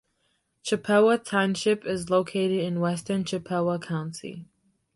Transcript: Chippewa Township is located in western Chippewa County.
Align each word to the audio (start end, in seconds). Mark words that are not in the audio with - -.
Chippewa 0.63 1.17
Township 1.17 1.85
is 1.85 2.09
located 2.09 2.57
in 2.59 2.79
western 2.79 3.23
Chippewa 3.23 3.77
County. 3.77 4.47